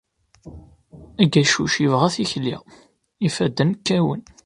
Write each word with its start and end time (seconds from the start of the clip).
Agacuc 1.21 1.73
yebɣa 1.81 2.07
tikli, 2.15 2.55
ifadden 3.27 3.69
kkawen. 3.77 4.21